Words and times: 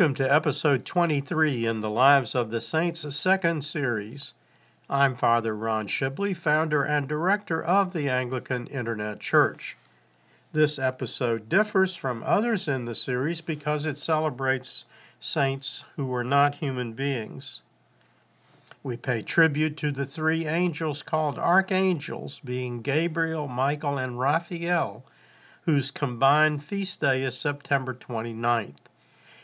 Welcome 0.00 0.14
to 0.14 0.34
episode 0.34 0.86
23 0.86 1.66
in 1.66 1.80
the 1.80 1.90
Lives 1.90 2.34
of 2.34 2.50
the 2.50 2.62
Saints 2.62 3.14
second 3.14 3.62
series. 3.62 4.32
I'm 4.88 5.14
Father 5.14 5.54
Ron 5.54 5.88
Shibley, 5.88 6.34
founder 6.34 6.82
and 6.82 7.06
director 7.06 7.62
of 7.62 7.92
the 7.92 8.08
Anglican 8.08 8.66
Internet 8.68 9.20
Church. 9.20 9.76
This 10.52 10.78
episode 10.78 11.50
differs 11.50 11.96
from 11.96 12.22
others 12.24 12.66
in 12.66 12.86
the 12.86 12.94
series 12.94 13.42
because 13.42 13.84
it 13.84 13.98
celebrates 13.98 14.86
saints 15.20 15.84
who 15.96 16.06
were 16.06 16.24
not 16.24 16.54
human 16.54 16.94
beings. 16.94 17.60
We 18.82 18.96
pay 18.96 19.20
tribute 19.20 19.76
to 19.76 19.92
the 19.92 20.06
three 20.06 20.46
angels 20.46 21.02
called 21.02 21.38
archangels, 21.38 22.40
being 22.42 22.80
Gabriel, 22.80 23.48
Michael, 23.48 23.98
and 23.98 24.18
Raphael, 24.18 25.04
whose 25.66 25.90
combined 25.90 26.64
feast 26.64 27.02
day 27.02 27.22
is 27.22 27.36
September 27.36 27.92
29th. 27.92 28.89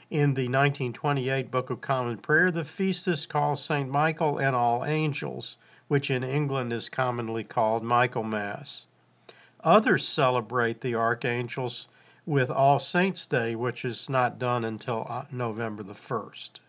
In 0.09 0.35
the 0.35 0.47
1928 0.47 1.51
Book 1.51 1.69
of 1.69 1.81
Common 1.81 2.19
Prayer, 2.19 2.53
the 2.53 2.63
feast 2.63 3.09
is 3.09 3.27
called 3.27 3.59
St. 3.59 3.91
Michael 3.91 4.39
and 4.39 4.55
All 4.55 4.85
Angels, 4.85 5.57
which 5.89 6.13
in 6.13 6.23
England 6.23 6.73
is 6.73 6.89
commonly 6.89 7.43
called 7.43 7.83
Michaelmas. 7.83 8.87
Others 9.65 10.07
celebrate 10.07 10.81
the 10.81 10.95
archangels 10.95 11.89
with 12.25 12.53
All 12.53 12.79
Saints' 12.79 13.27
Day, 13.27 13.57
which 13.57 13.85
is 13.85 14.09
not 14.09 14.39
done 14.39 14.65
until 14.65 15.07
uh, 15.09 15.25
November 15.33 15.83
the 15.83 15.93
1st. 15.93 16.61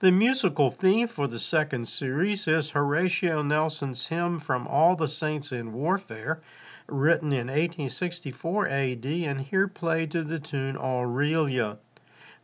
The 0.00 0.12
musical 0.12 0.70
theme 0.70 1.08
for 1.08 1.26
the 1.26 1.38
second 1.38 1.88
series 1.88 2.46
is 2.46 2.70
Horatio 2.70 3.40
Nelson's 3.40 4.08
hymn 4.08 4.38
From 4.38 4.68
All 4.68 4.96
the 4.96 5.08
Saints 5.08 5.50
in 5.50 5.72
Warfare, 5.72 6.42
written 6.86 7.32
in 7.32 7.46
1864 7.46 8.68
AD 8.68 9.06
and 9.06 9.40
here 9.40 9.68
played 9.68 10.10
to 10.10 10.22
the 10.22 10.38
tune 10.38 10.76
Aurelia. 10.76 11.78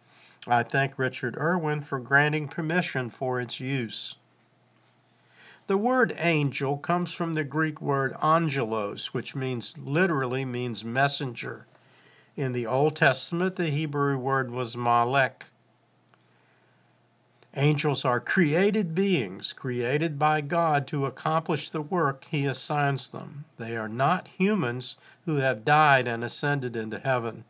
I 0.47 0.63
thank 0.63 0.97
Richard 0.97 1.35
Irwin 1.37 1.81
for 1.81 1.99
granting 1.99 2.47
permission 2.47 3.09
for 3.09 3.41
its 3.41 3.59
use. 3.59 4.15
The 5.67 5.77
word 5.77 6.13
angel 6.19 6.77
comes 6.77 7.11
from 7.11 7.33
the 7.33 7.43
Greek 7.43 7.81
word 7.81 8.15
angelos, 8.21 9.15
which 9.15 9.35
means 9.35 9.75
literally 9.77 10.45
means 10.45 10.85
messenger. 10.85 11.65
In 12.35 12.53
the 12.53 12.67
Old 12.67 12.95
Testament, 12.95 13.55
the 13.55 13.71
Hebrew 13.71 14.15
word 14.15 14.51
was 14.51 14.77
malek. 14.77 15.45
Angels 17.55 18.05
are 18.05 18.19
created 18.19 18.93
beings, 18.93 19.53
created 19.53 20.19
by 20.19 20.41
God 20.41 20.85
to 20.87 21.07
accomplish 21.07 21.71
the 21.71 21.81
work 21.81 22.25
He 22.25 22.45
assigns 22.45 23.09
them. 23.09 23.45
They 23.57 23.75
are 23.75 23.89
not 23.89 24.27
humans 24.37 24.97
who 25.25 25.37
have 25.37 25.65
died 25.65 26.07
and 26.07 26.23
ascended 26.23 26.75
into 26.75 26.99
heaven. 26.99 27.43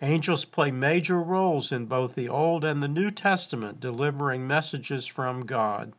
Angels 0.00 0.44
play 0.44 0.70
major 0.70 1.20
roles 1.20 1.72
in 1.72 1.86
both 1.86 2.14
the 2.14 2.28
Old 2.28 2.64
and 2.64 2.80
the 2.80 2.88
New 2.88 3.10
Testament, 3.10 3.80
delivering 3.80 4.46
messages 4.46 5.06
from 5.06 5.46
God. 5.46 5.92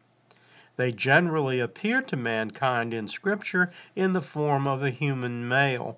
They 0.78 0.92
generally 0.92 1.60
appear 1.60 2.02
to 2.02 2.18
mankind 2.18 2.94
in 2.94 3.08
Scripture 3.08 3.72
in 3.96 4.14
the 4.14 4.22
form 4.22 4.68
of 4.68 4.84
a 4.84 4.90
human 4.90 5.48
male. 5.48 5.98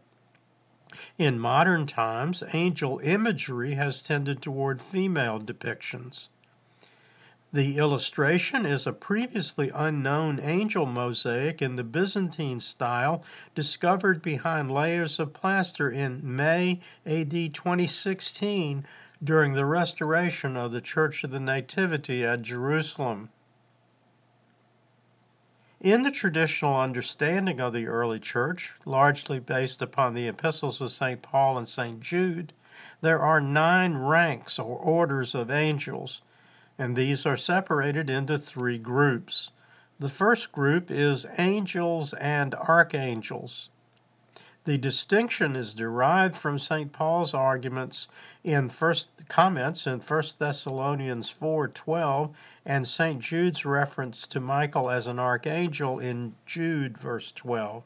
In 1.17 1.39
modern 1.39 1.85
times, 1.85 2.43
angel 2.53 2.99
imagery 3.03 3.73
has 3.73 4.01
tended 4.01 4.41
toward 4.41 4.81
female 4.81 5.39
depictions. 5.39 6.29
The 7.53 7.77
illustration 7.77 8.65
is 8.65 8.85
a 8.85 8.93
previously 8.93 9.71
unknown 9.73 10.39
angel 10.41 10.85
mosaic 10.85 11.61
in 11.61 11.75
the 11.75 11.83
Byzantine 11.83 12.59
style 12.59 13.23
discovered 13.55 14.21
behind 14.21 14.69
layers 14.69 15.17
of 15.17 15.33
plaster 15.33 15.89
in 15.89 16.21
May 16.23 16.81
AD 17.05 17.31
2016 17.31 18.85
during 19.23 19.53
the 19.53 19.65
restoration 19.65 20.57
of 20.57 20.71
the 20.71 20.81
Church 20.81 21.23
of 21.23 21.31
the 21.31 21.39
Nativity 21.39 22.25
at 22.25 22.41
Jerusalem. 22.41 23.29
In 25.81 26.01
the 26.01 26.09
traditional 26.09 26.75
understanding 26.75 27.59
of 27.59 27.71
the 27.71 27.85
early 27.85 28.19
church, 28.19 28.73
largely 28.83 29.39
based 29.39 29.79
upon 29.79 30.15
the 30.15 30.27
epistles 30.27 30.81
of 30.81 30.91
St. 30.91 31.21
Paul 31.21 31.55
and 31.55 31.67
St. 31.67 31.99
Jude, 31.99 32.51
there 33.01 33.19
are 33.19 33.39
nine 33.39 33.95
ranks 33.95 34.57
or 34.57 34.75
orders 34.75 35.35
of 35.35 35.51
angels, 35.51 36.23
and 36.79 36.95
these 36.95 37.27
are 37.27 37.37
separated 37.37 38.09
into 38.09 38.39
three 38.39 38.79
groups. 38.79 39.51
The 39.99 40.09
first 40.09 40.51
group 40.51 40.89
is 40.89 41.27
angels 41.37 42.13
and 42.13 42.55
archangels. 42.55 43.69
The 44.67 44.77
distinction 44.77 45.55
is 45.55 45.73
derived 45.73 46.35
from 46.35 46.59
St. 46.59 46.91
Paul's 46.91 47.33
arguments 47.33 48.09
in 48.43 48.67
first 48.67 49.29
comments 49.29 49.87
in 49.87 50.01
1 50.01 50.23
Thessalonians 50.39 51.29
4:12 51.29 52.33
and 52.65 52.85
St. 52.85 53.21
Jude's 53.21 53.65
reference 53.65 54.27
to 54.27 54.41
Michael 54.41 54.89
as 54.89 55.07
an 55.07 55.19
archangel 55.19 55.99
in 55.99 56.35
Jude 56.45 56.97
verse 56.97 57.31
12. 57.31 57.83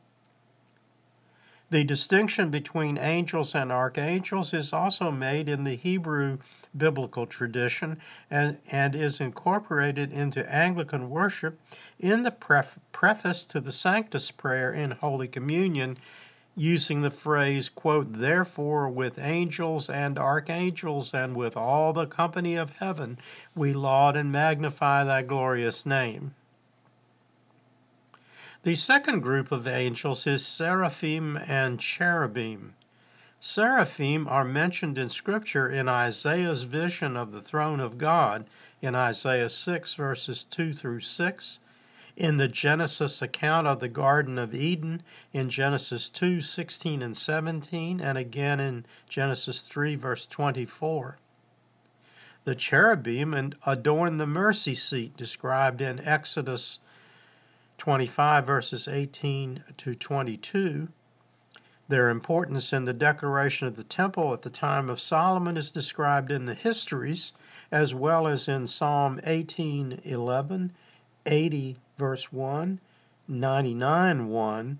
The 1.70 1.84
distinction 1.84 2.50
between 2.50 2.98
angels 2.98 3.54
and 3.54 3.72
archangels 3.72 4.52
is 4.52 4.74
also 4.74 5.12
made 5.12 5.48
in 5.48 5.64
the 5.64 5.76
Hebrew 5.76 6.40
biblical 6.76 7.28
tradition 7.28 7.98
and, 8.32 8.58
and 8.72 8.96
is 8.96 9.22
incorporated 9.22 10.12
into 10.12 10.52
Anglican 10.52 11.12
worship 11.12 11.60
in 12.00 12.24
the 12.24 12.32
pref- 12.32 12.80
preface 12.92 13.46
to 13.46 13.62
the 13.62 13.72
Sanctus 13.72 14.32
prayer 14.32 14.74
in 14.74 14.92
Holy 14.92 15.28
Communion 15.28 15.98
using 16.56 17.02
the 17.02 17.12
phrase, 17.12 17.70
quote, 17.70 18.14
therefore 18.14 18.90
with 18.90 19.18
angels 19.18 19.90
and 19.90 20.20
archangels 20.20 21.14
and 21.14 21.36
with 21.36 21.56
all 21.56 21.94
the 21.94 22.06
company 22.06 22.56
of 22.56 22.72
heaven 22.78 23.18
we 23.56 23.74
laud 23.74 24.18
and 24.18 24.32
magnify 24.32 25.04
thy 25.04 25.22
glorious 25.22 25.86
name. 25.86 26.34
The 28.64 28.76
second 28.76 29.22
group 29.22 29.52
of 29.52 29.68
angels 29.68 30.28
is 30.28 30.46
seraphim 30.46 31.36
and 31.48 31.80
cherubim. 31.80 32.76
Seraphim 33.40 34.28
are 34.28 34.46
mentioned 34.46 35.00
in 35.00 35.10
Scripture 35.10 35.68
in 35.68 35.90
Isaiah's 35.90 36.62
vision 36.62 37.18
of 37.18 37.32
the 37.32 37.42
throne 37.42 37.80
of 37.80 37.98
God 37.98 38.46
in 38.80 38.94
Isaiah 38.94 39.50
6, 39.50 39.96
verses 39.96 40.44
2 40.44 40.76
through 40.76 41.00
6, 41.00 41.60
in 42.16 42.38
the 42.38 42.48
Genesis 42.48 43.22
account 43.22 43.68
of 43.68 43.80
the 43.80 43.88
Garden 43.88 44.38
of 44.38 44.54
Eden 44.54 45.02
in 45.34 45.50
Genesis 45.50 46.10
2 46.10 46.42
16 46.42 47.02
and 47.02 47.16
17, 47.16 48.00
and 48.00 48.18
again 48.18 48.60
in 48.60 48.86
Genesis 49.08 49.64
3 49.64 49.96
verse 49.96 50.26
24. 50.26 51.18
The 52.44 52.56
cherubim 52.56 53.54
adorn 53.66 54.18
the 54.18 54.28
mercy 54.28 54.74
seat 54.74 55.16
described 55.16 55.80
in 55.80 56.00
Exodus 56.00 56.80
25 57.78 58.46
verses 58.46 58.88
18 58.88 59.64
to 59.78 59.96
22. 59.96 60.88
Their 61.88 62.10
importance 62.10 62.72
in 62.72 62.86
the 62.86 62.94
decoration 62.94 63.68
of 63.68 63.76
the 63.76 63.84
temple 63.84 64.34
at 64.34 64.44
the 64.44 64.50
time 64.50 64.90
of 64.90 65.00
Solomon 65.00 65.58
is 65.58 65.72
described 65.72 66.32
in 66.32 66.46
the 66.46 66.54
histories 66.54 67.34
as 67.72 67.94
well 67.94 68.28
as 68.28 68.48
in 68.48 68.68
Psalm 68.68 69.20
18:11, 69.24 70.72
80 71.26 71.78
verse 72.02 72.34
1, 72.34 72.80
99 73.28 74.28
1, 74.28 74.80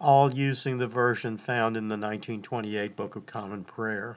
all 0.00 0.34
using 0.34 0.78
the 0.78 0.86
version 0.86 1.36
found 1.36 1.76
in 1.76 1.88
the 1.88 1.92
1928 1.92 2.96
Book 2.96 3.16
of 3.16 3.26
Common 3.26 3.64
Prayer. 3.64 4.16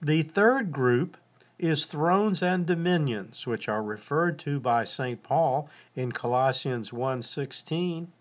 The 0.00 0.22
third 0.22 0.70
group 0.70 1.16
is 1.58 1.86
thrones 1.86 2.40
and 2.40 2.64
dominions, 2.64 3.48
which 3.48 3.68
are 3.68 3.82
referred 3.82 4.38
to 4.38 4.60
by 4.60 4.84
St. 4.84 5.24
Paul 5.24 5.68
in 5.96 6.12
Colossians 6.12 6.92
1:16. 6.92 8.12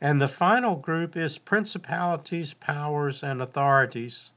And 0.00 0.22
the 0.22 0.28
final 0.28 0.76
group 0.76 1.14
is 1.14 1.36
principalities, 1.36 2.54
powers, 2.54 3.22
and 3.22 3.42
authorities. 3.42 4.30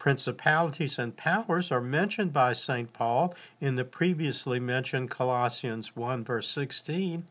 Principalities 0.00 0.98
and 0.98 1.14
powers 1.14 1.70
are 1.70 1.82
mentioned 1.82 2.32
by 2.32 2.54
St. 2.54 2.90
Paul 2.90 3.34
in 3.60 3.74
the 3.74 3.84
previously 3.84 4.58
mentioned 4.58 5.10
Colossians 5.10 5.94
1, 5.94 6.24
verse 6.24 6.48
16, 6.48 7.24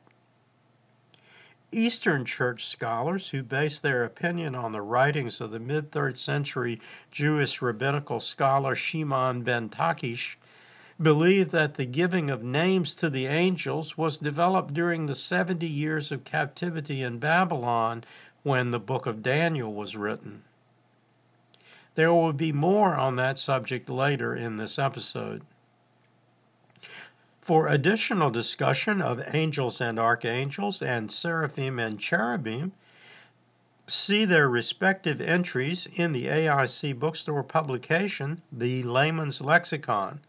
Eastern 1.72 2.24
Church 2.24 2.66
scholars 2.66 3.32
who 3.32 3.44
base 3.44 3.80
their 3.80 4.04
opinion 4.04 4.56
on 4.56 4.72
the 4.72 4.82
writings 4.82 5.42
of 5.42 5.52
the 5.52 5.60
mid 5.60 5.92
3rd 5.92 6.18
century 6.18 6.82
Jewish 7.12 7.62
rabbinical 7.62 8.20
scholar 8.20 8.74
Shimon 8.74 9.44
ben 9.44 9.70
Lakish 9.70 10.38
believe 11.02 11.52
that 11.52 11.76
the 11.76 11.86
giving 11.86 12.30
of 12.30 12.44
names 12.44 12.96
to 12.96 13.10
the 13.10 13.28
angels 13.28 13.98
was 13.98 14.18
developed 14.18 14.74
during 14.74 15.06
the 15.06 15.16
70 15.16 15.68
years 15.68 16.12
of 16.12 16.24
captivity 16.24 17.02
in 17.02 17.20
Babylon 17.20 18.04
when 18.44 18.72
the 18.72 18.80
book 18.80 19.06
of 19.06 19.22
Daniel 19.22 19.74
was 19.74 19.96
written. 19.96 20.44
There 21.96 22.14
will 22.14 22.34
be 22.34 22.52
more 22.52 22.96
on 22.96 23.16
that 23.16 23.38
subject 23.38 23.90
later 23.90 24.36
in 24.36 24.58
this 24.58 24.78
episode. 24.80 25.42
For 27.42 27.68
additional 27.68 28.30
discussion 28.30 29.02
of 29.02 29.24
angels 29.34 29.80
and 29.80 30.00
archangels 30.00 30.82
and 30.82 31.12
seraphim 31.12 31.80
and 31.80 32.00
cherubim, 32.00 32.74
see 33.88 34.26
their 34.26 34.50
respective 34.50 35.22
entries 35.22 35.88
in 35.96 36.12
the 36.12 36.26
AIC 36.26 37.00
bookstore 37.00 37.44
publication, 37.44 38.42
The 38.52 38.84
Layman's 38.84 39.42
Lexicon, 39.42 40.20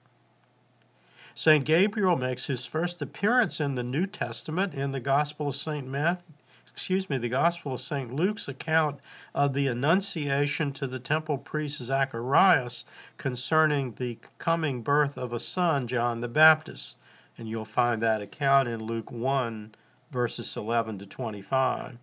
St. 1.35 1.63
Gabriel 1.63 2.15
makes 2.15 2.47
his 2.47 2.65
first 2.65 3.03
appearance 3.03 3.59
in 3.59 3.75
the 3.75 3.83
New 3.83 4.07
Testament 4.07 4.73
in 4.73 4.93
the 4.93 4.99
Gospel 4.99 5.49
of 5.49 5.55
St. 5.55 5.85
Matthew, 5.85 6.33
excuse 6.73 7.07
me, 7.07 7.19
the 7.19 7.29
Gospel 7.29 7.75
of 7.75 7.81
St. 7.81 8.15
Luke's 8.15 8.47
account 8.47 8.99
of 9.35 9.53
the 9.53 9.67
Annunciation 9.67 10.71
to 10.71 10.87
the 10.87 10.97
temple 10.97 11.37
priest 11.37 11.83
Zacharias 11.83 12.83
concerning 13.19 13.91
the 13.91 14.17
coming 14.39 14.81
birth 14.81 15.19
of 15.19 15.33
a 15.33 15.39
son, 15.39 15.85
John 15.85 16.21
the 16.21 16.27
Baptist. 16.27 16.95
And 17.37 17.49
you'll 17.49 17.65
find 17.65 18.01
that 18.01 18.21
account 18.21 18.67
in 18.67 18.83
Luke 18.83 19.11
1, 19.11 19.75
verses 20.11 20.55
11 20.55 20.99
to 20.99 21.05
25. 21.05 21.97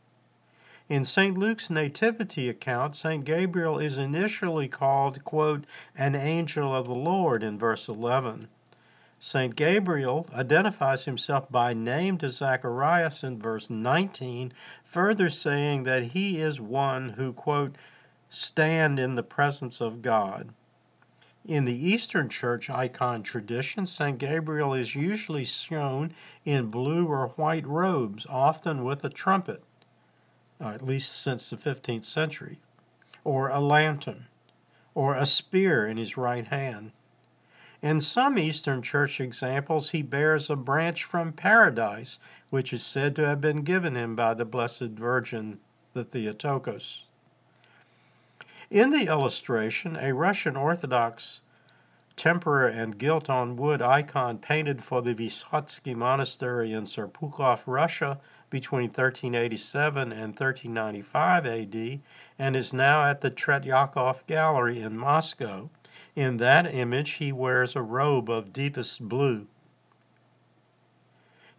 In 0.88 1.05
St. 1.05 1.38
Luke's 1.38 1.70
nativity 1.70 2.49
account, 2.50 2.94
St. 2.94 3.25
Gabriel 3.25 3.79
is 3.79 3.96
initially 3.96 4.69
called, 4.69 5.25
quote, 5.25 5.64
an 5.96 6.14
angel 6.14 6.75
of 6.75 6.87
the 6.87 6.94
Lord 6.94 7.43
in 7.43 7.58
verse 7.58 7.88
11. 7.88 8.49
St. 9.19 9.55
Gabriel 9.55 10.26
identifies 10.34 11.05
himself 11.05 11.50
by 11.50 11.73
name 11.73 12.19
to 12.19 12.29
Zacharias 12.29 13.23
in 13.23 13.38
verse 13.38 13.70
19, 13.70 14.52
further 14.82 15.31
saying 15.31 15.84
that 15.84 16.02
he 16.06 16.40
is 16.40 16.61
one 16.61 17.11
who, 17.11 17.32
quote, 17.32 17.76
stand 18.29 18.99
in 18.99 19.14
the 19.14 19.23
presence 19.23 19.81
of 19.81 20.02
God. 20.02 20.49
In 21.44 21.65
the 21.65 21.87
Eastern 21.87 22.29
Church 22.29 22.71
icon 22.71 23.25
tradition, 23.25 23.85
St. 23.85 24.17
Gabriel 24.17 24.75
is 24.75 24.94
usually 24.94 25.44
shown 25.44 26.15
in 26.44 26.71
blue 26.71 27.06
or 27.06 27.29
white 27.31 27.67
robes, 27.67 28.27
often 28.29 28.85
with 28.85 29.05
a 29.05 29.09
trumpet, 29.09 29.65
uh, 30.61 30.69
at 30.69 30.87
least 30.87 31.21
since 31.21 31.50
the 31.50 31.56
15th 31.56 32.05
century, 32.05 32.61
or 33.25 33.49
a 33.49 33.59
lantern, 33.59 34.27
or 34.94 35.17
a 35.17 35.27
spear 35.27 35.85
in 35.85 35.97
his 35.97 36.17
right 36.17 36.47
hand. 36.47 36.93
In 37.83 37.99
some 37.99 38.39
Eastern 38.39 38.81
Church 38.81 39.21
examples, 39.21 39.91
he 39.91 40.03
bears 40.03 40.49
a 40.49 40.55
branch 40.55 41.03
from 41.03 41.33
paradise, 41.33 42.21
which 42.50 42.73
is 42.73 42.85
said 42.85 43.17
to 43.17 43.27
have 43.27 43.41
been 43.41 43.62
given 43.62 43.97
him 43.97 44.15
by 44.15 44.35
the 44.35 44.44
Blessed 44.44 44.93
Virgin, 44.93 45.59
the 45.93 46.05
Theotokos. 46.05 47.03
In 48.72 48.90
the 48.90 49.06
illustration, 49.06 49.98
a 50.00 50.14
Russian 50.14 50.56
Orthodox 50.56 51.42
tempera 52.16 52.72
and 52.72 52.96
gilt 52.96 53.28
on 53.28 53.56
wood 53.56 53.82
icon 53.82 54.38
painted 54.38 54.82
for 54.82 55.02
the 55.02 55.14
Vysotsky 55.14 55.94
Monastery 55.94 56.72
in 56.72 56.84
Serpukhov, 56.84 57.64
Russia 57.67 58.19
between 58.48 58.84
1387 58.84 60.10
and 60.10 60.34
1395 60.34 61.44
AD 61.44 62.00
and 62.38 62.56
is 62.56 62.72
now 62.72 63.05
at 63.05 63.20
the 63.20 63.31
Tretyakov 63.31 64.26
Gallery 64.26 64.81
in 64.81 64.96
Moscow 64.96 65.69
in 66.17 66.38
that 66.38 66.64
image, 66.74 67.10
he 67.12 67.31
wears 67.31 67.76
a 67.76 67.82
robe 67.82 68.31
of 68.31 68.55
deepest 68.55 69.06
blue. 69.06 69.48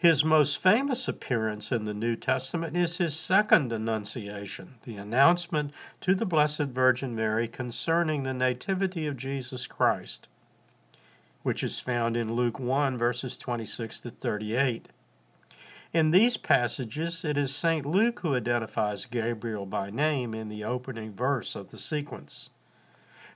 His 0.03 0.25
most 0.25 0.57
famous 0.57 1.07
appearance 1.07 1.72
in 1.72 1.86
the 1.86 1.93
New 1.93 2.17
Testament 2.17 2.75
is 2.75 2.98
his 2.98 3.17
second 3.17 3.72
Annunciation, 3.72 4.75
the 4.83 4.98
announcement 4.98 5.72
to 6.01 6.13
the 6.13 6.25
Blessed 6.25 6.63
Virgin 6.63 7.15
Mary 7.15 7.48
concerning 7.48 8.24
the 8.24 8.33
Nativity 8.33 9.07
of 9.07 9.15
Jesus 9.15 9.65
Christ, 9.65 10.27
which 11.43 11.63
is 11.63 11.79
found 11.79 12.17
in 12.17 12.33
Luke 12.33 12.60
1, 12.60 12.98
verses 12.98 13.38
26 13.38 14.01
to 14.01 14.10
38. 14.10 14.89
In 15.93 16.12
these 16.12 16.36
passages, 16.36 17.24
it 17.24 17.38
is 17.38 17.55
St. 17.55 17.86
Luke 17.86 18.19
who 18.19 18.36
identifies 18.36 19.05
Gabriel 19.05 19.65
by 19.65 19.89
name 19.89 20.33
in 20.33 20.50
the 20.50 20.65
opening 20.65 21.13
verse 21.13 21.55
of 21.55 21.69
the 21.69 21.77
sequence. 21.77 22.50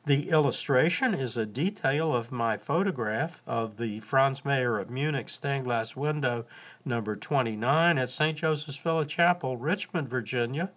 The 0.08 0.30
illustration 0.30 1.14
is 1.14 1.36
a 1.36 1.46
detail 1.46 2.16
of 2.16 2.32
my 2.32 2.56
photograph 2.56 3.44
of 3.46 3.76
the 3.76 4.00
Franz 4.00 4.46
Mayer 4.46 4.80
of 4.80 4.90
Munich 4.90 5.28
stained 5.28 5.66
glass 5.66 5.98
window 5.98 6.46
number 6.86 7.18
29 7.18 7.98
at 7.98 8.08
St. 8.08 8.38
Joseph's 8.38 8.78
Villa 8.78 9.06
Chapel, 9.06 9.58
Richmond, 9.58 10.08
Virginia, 10.08 10.72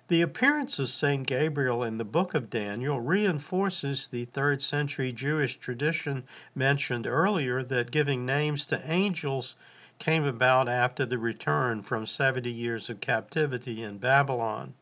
The 0.10 0.22
appearance 0.22 0.78
of 0.78 0.90
St. 0.90 1.26
Gabriel 1.26 1.84
in 1.84 1.98
the 1.98 2.04
book 2.04 2.34
of 2.34 2.50
Daniel 2.50 3.00
reinforces 3.00 4.10
the 4.10 4.26
third 4.26 4.62
century 4.62 5.14
Jewish 5.14 5.58
tradition 5.58 6.26
mentioned 6.54 7.08
earlier 7.08 7.64
that 7.64 7.92
giving 7.92 8.26
names 8.26 8.66
to 8.66 8.92
angels 8.92 9.56
came 10.00 10.26
about 10.26 10.68
after 10.68 11.06
the 11.06 11.18
return 11.18 11.82
from 11.82 12.06
70 12.06 12.52
years 12.52 12.90
of 12.90 13.00
captivity 13.00 13.82
in 13.82 14.00
Babylon. 14.00 14.74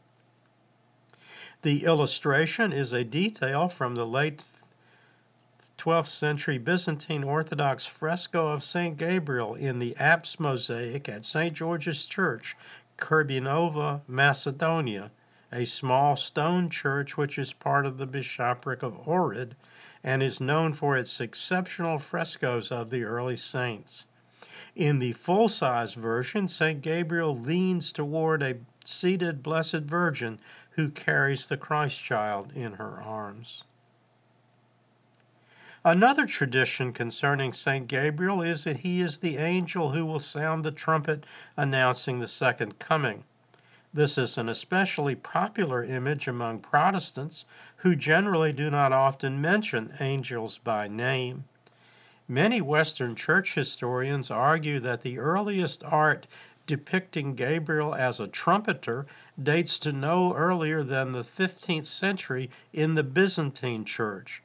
The 1.63 1.85
illustration 1.85 2.73
is 2.73 2.91
a 2.91 3.03
detail 3.03 3.69
from 3.69 3.93
the 3.93 4.07
late 4.07 4.43
12th 5.77 6.07
century 6.07 6.57
Byzantine 6.57 7.23
Orthodox 7.23 7.85
fresco 7.85 8.47
of 8.47 8.63
St. 8.63 8.97
Gabriel 8.97 9.53
in 9.53 9.77
the 9.77 9.95
apse 9.97 10.39
mosaic 10.39 11.07
at 11.07 11.23
St. 11.23 11.53
George's 11.53 12.07
Church, 12.07 12.57
Kurbinovo, 12.97 14.01
Macedonia, 14.07 15.11
a 15.51 15.65
small 15.65 16.15
stone 16.15 16.67
church 16.67 17.15
which 17.15 17.37
is 17.37 17.53
part 17.53 17.85
of 17.85 17.99
the 17.99 18.07
bishopric 18.07 18.81
of 18.81 19.05
Ohrid 19.05 19.51
and 20.03 20.23
is 20.23 20.41
known 20.41 20.73
for 20.73 20.97
its 20.97 21.21
exceptional 21.21 21.99
frescoes 21.99 22.71
of 22.71 22.89
the 22.89 23.03
early 23.03 23.37
saints. 23.37 24.07
In 24.75 24.97
the 24.97 25.11
full 25.11 25.47
size 25.47 25.93
version, 25.93 26.47
St. 26.47 26.81
Gabriel 26.81 27.37
leans 27.37 27.91
toward 27.91 28.41
a 28.41 28.57
seated 28.83 29.43
Blessed 29.43 29.81
Virgin 29.81 30.39
who 30.71 30.89
carries 30.89 31.47
the 31.47 31.57
Christ 31.57 32.01
child 32.01 32.53
in 32.55 32.73
her 32.73 33.01
arms. 33.01 33.63
Another 35.83 36.27
tradition 36.27 36.93
concerning 36.93 37.53
St. 37.53 37.87
Gabriel 37.87 38.41
is 38.41 38.65
that 38.65 38.77
he 38.77 39.01
is 39.01 39.17
the 39.17 39.37
angel 39.37 39.91
who 39.91 40.05
will 40.05 40.19
sound 40.19 40.63
the 40.63 40.71
trumpet 40.71 41.25
announcing 41.57 42.19
the 42.19 42.27
second 42.27 42.77
coming. 42.77 43.23
This 43.93 44.17
is 44.17 44.37
an 44.37 44.47
especially 44.47 45.15
popular 45.15 45.83
image 45.83 46.27
among 46.27 46.59
Protestants 46.59 47.45
who 47.77 47.95
generally 47.95 48.53
do 48.53 48.69
not 48.69 48.93
often 48.93 49.41
mention 49.41 49.93
angels 49.99 50.59
by 50.59 50.87
name. 50.87 51.45
Many 52.27 52.61
Western 52.61 53.15
church 53.15 53.55
historians 53.55 54.31
argue 54.31 54.79
that 54.79 55.01
the 55.01 55.19
earliest 55.19 55.83
art 55.83 56.27
depicting 56.71 57.35
Gabriel 57.35 57.93
as 57.93 58.17
a 58.17 58.29
trumpeter 58.29 59.05
dates 59.37 59.77
to 59.77 59.91
no 59.91 60.33
earlier 60.33 60.83
than 60.83 61.11
the 61.11 61.19
15th 61.19 61.83
century 61.83 62.49
in 62.71 62.95
the 62.95 63.03
Byzantine 63.03 63.83
church. 63.83 64.41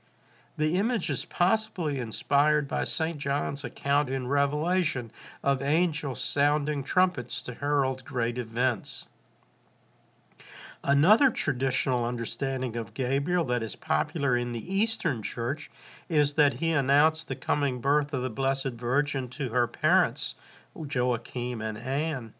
The 0.57 0.77
image 0.77 1.09
is 1.09 1.25
possibly 1.25 2.01
inspired 2.01 2.67
by 2.67 2.83
St. 2.83 3.19
John's 3.19 3.63
account 3.63 4.11
in 4.11 4.27
Revelation 4.27 5.13
of 5.45 5.63
angels 5.63 6.21
sounding 6.21 6.83
trumpets 6.83 7.43
to 7.43 7.55
herald 7.55 8.05
great 8.05 8.39
events. 8.39 9.07
Another 10.83 11.31
traditional 11.31 12.05
understanding 12.05 12.77
of 12.77 12.93
Gabriel 12.93 13.45
that 13.45 13.63
is 13.63 13.77
popular 13.77 14.37
in 14.37 14.51
the 14.51 14.75
Eastern 14.75 15.23
Church 15.23 15.71
is 16.09 16.35
that 16.35 16.55
he 16.55 16.73
announced 16.73 17.29
the 17.29 17.37
coming 17.37 17.81
birth 17.81 18.13
of 18.13 18.23
the 18.23 18.31
Blessed 18.31 18.73
Virgin 18.73 19.29
to 19.29 19.51
her 19.51 19.69
parents, 19.69 20.35
Joachim 20.85 21.61
and 21.61 21.79
Anne. 21.79 22.35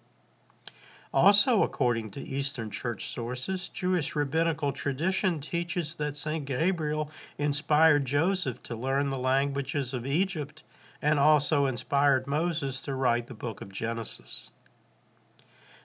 Also, 1.15 1.63
according 1.63 2.11
to 2.11 2.21
Eastern 2.21 2.71
Church 2.71 3.09
sources, 3.09 3.69
Jewish 3.69 4.15
rabbinical 4.15 4.73
tradition 4.73 5.41
teaches 5.41 5.95
that 5.95 6.17
St. 6.17 6.45
Gabriel 6.45 7.11
inspired 7.39 8.05
Joseph 8.05 8.63
to 8.65 8.77
learn 8.77 9.09
the 9.09 9.19
languages 9.19 9.95
of 9.95 10.05
Egypt 10.05 10.63
and 11.01 11.19
also 11.19 11.67
inspired 11.67 12.27
Moses 12.27 12.83
to 12.83 12.95
write 12.95 13.29
the 13.29 13.35
book 13.35 13.61
of 13.61 13.73
Genesis. 13.73 14.51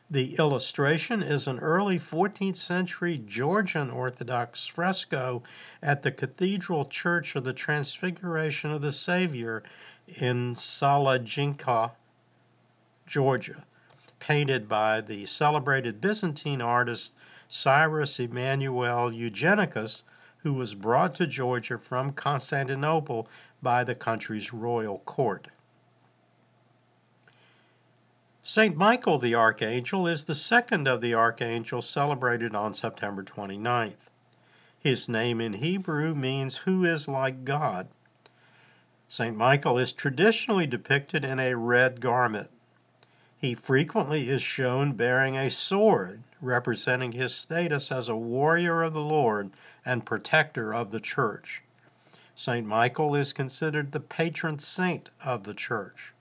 The 0.10 0.36
illustration 0.38 1.24
is 1.24 1.48
an 1.48 1.60
early 1.60 1.98
14th 1.98 2.58
century 2.58 3.18
Georgian 3.18 3.90
Orthodox 3.90 4.66
fresco 4.66 5.42
at 5.82 6.04
the 6.04 6.12
Cathedral 6.12 6.84
Church 6.84 7.34
of 7.38 7.46
the 7.46 7.54
Transfiguration 7.54 8.72
of 8.72 8.82
the 8.82 8.92
Savior 8.92 9.64
in 10.08 10.54
Tsalenjikha, 10.56 11.92
Georgia, 13.12 13.66
painted 14.20 14.70
by 14.70 15.02
the 15.02 15.26
celebrated 15.26 16.00
Byzantine 16.00 16.62
artist 16.62 17.14
Cyrus 17.50 18.22
Emmanuel 18.22 19.12
Eugenicus, 19.12 20.04
who 20.38 20.54
was 20.54 20.76
brought 20.76 21.14
to 21.16 21.28
Georgia 21.28 21.78
from 21.78 22.14
Constantinople 22.14 23.28
by 23.62 23.84
the 23.84 23.96
country's 23.96 24.54
royal 24.54 25.00
court. 25.00 25.50
St. 28.42 28.78
Michael 28.78 29.20
the 29.20 29.36
Archangel 29.36 30.08
is 30.08 30.24
the 30.24 30.34
second 30.34 30.88
of 30.88 31.02
the 31.02 31.14
archangels 31.14 31.90
celebrated 31.90 32.56
on 32.56 32.74
September 32.74 33.24
29th. 33.24 34.08
His 34.80 35.10
name 35.10 35.42
in 35.42 35.54
Hebrew 35.54 36.16
means 36.16 36.58
who 36.60 36.86
is 36.86 37.10
like 37.10 37.44
God. 37.44 37.90
St. 39.10 39.36
Michael 39.36 39.78
is 39.78 39.92
traditionally 39.92 40.66
depicted 40.66 41.26
in 41.26 41.42
a 41.42 41.58
red 41.58 42.00
garment. 42.00 42.50
He 43.42 43.56
frequently 43.56 44.30
is 44.30 44.44
shown 44.44 44.94
bearing 44.94 45.36
a 45.36 45.50
sword, 45.50 46.22
representing 46.42 47.14
his 47.14 47.34
status 47.34 47.92
as 47.92 48.08
a 48.08 48.16
warrior 48.16 48.84
of 48.84 48.94
the 48.94 49.02
Lord 49.02 49.50
and 49.84 50.06
protector 50.06 50.76
of 50.76 50.92
the 50.92 51.00
church. 51.00 51.64
St. 52.36 52.68
Michael 52.68 53.16
is 53.16 53.34
considered 53.34 53.94
the 53.94 54.00
patron 54.00 54.60
saint 54.60 55.10
of 55.26 55.46
the 55.46 55.56
church. 55.56 56.14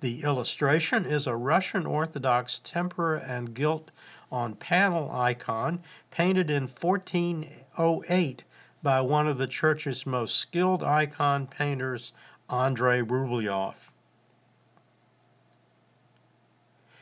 The 0.00 0.22
illustration 0.22 1.06
is 1.06 1.26
a 1.26 1.34
Russian 1.34 1.86
Orthodox 1.86 2.60
tempera 2.60 3.24
and 3.26 3.54
gilt 3.54 3.90
on 4.30 4.54
panel 4.54 5.10
icon 5.10 5.80
painted 6.10 6.50
in 6.50 6.64
1408 6.64 8.44
by 8.82 9.00
one 9.00 9.26
of 9.26 9.38
the 9.38 9.46
church's 9.46 10.04
most 10.04 10.36
skilled 10.36 10.82
icon 10.82 11.46
painters, 11.46 12.12
Andrei 12.50 13.00
Rublev. 13.00 13.87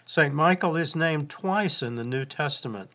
St. 0.08 0.32
Michael 0.32 0.76
is 0.76 0.94
named 0.94 1.28
twice 1.28 1.82
in 1.82 1.96
the 1.96 2.04
New 2.04 2.24
Testament. 2.24 2.90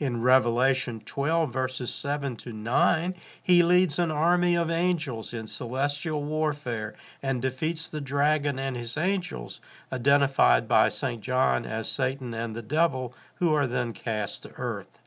In 0.00 0.22
Revelation 0.22 0.98
12, 0.98 1.52
verses 1.52 1.94
7 1.94 2.34
to 2.38 2.52
9, 2.52 3.14
he 3.40 3.62
leads 3.62 3.96
an 3.96 4.10
army 4.10 4.56
of 4.56 4.68
angels 4.68 5.32
in 5.32 5.46
celestial 5.46 6.24
warfare 6.24 6.96
and 7.22 7.40
defeats 7.40 7.88
the 7.88 8.00
dragon 8.00 8.58
and 8.58 8.76
his 8.76 8.96
angels, 8.96 9.60
identified 9.92 10.66
by 10.66 10.88
St. 10.88 11.22
John 11.22 11.64
as 11.64 11.88
Satan 11.88 12.34
and 12.34 12.56
the 12.56 12.62
devil, 12.62 13.14
who 13.36 13.54
are 13.54 13.68
then 13.68 13.92
cast 13.92 14.42
to 14.42 14.50
earth. 14.56 14.98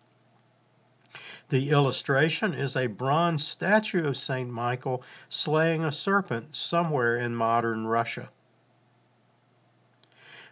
The 1.50 1.70
illustration 1.70 2.54
is 2.54 2.78
a 2.78 2.88
bronze 2.88 3.46
statue 3.46 4.08
of 4.08 4.16
St. 4.16 4.50
Michael 4.50 5.04
slaying 5.28 5.84
a 5.84 5.92
serpent 5.92 6.56
somewhere 6.56 7.18
in 7.18 7.36
modern 7.36 7.88
Russia. 7.88 8.30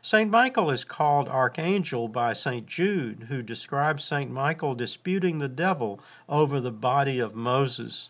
St. 0.06 0.30
Michael 0.30 0.70
is 0.70 0.84
called 0.84 1.30
Archangel 1.30 2.10
by 2.10 2.34
St. 2.34 2.68
Jude, 2.68 3.28
who 3.30 3.42
describes 3.42 4.04
St. 4.04 4.30
Michael 4.30 4.76
disputing 4.76 5.38
the 5.38 5.48
devil 5.48 6.02
over 6.28 6.60
the 6.60 6.74
body 6.74 7.20
of 7.20 7.36
Moses. 7.36 8.10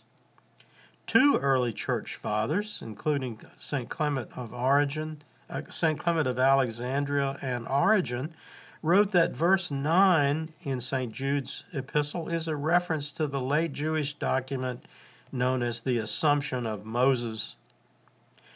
Two 1.06 1.38
early 1.38 1.72
church 1.72 2.16
fathers, 2.16 2.80
including 2.82 3.42
St. 3.58 3.90
Clement 3.90 4.36
of 4.36 4.52
Origin, 4.56 5.22
uh, 5.48 5.62
St. 5.70 6.00
Clement 6.00 6.26
of 6.26 6.40
Alexandria, 6.40 7.38
and 7.44 7.68
Origen, 7.68 8.34
wrote 8.82 9.12
that 9.12 9.36
verse 9.36 9.70
9 9.70 10.50
in 10.64 10.80
St. 10.82 11.12
Jude's 11.12 11.64
epistle 11.74 12.28
is 12.28 12.48
a 12.48 12.56
reference 12.56 13.12
to 13.12 13.28
the 13.28 13.40
late 13.40 13.72
Jewish 13.72 14.16
document 14.16 14.86
known 15.32 15.62
as 15.62 15.82
the 15.82 16.00
Assumption 16.00 16.66
of 16.66 16.88
Moses. 16.88 17.56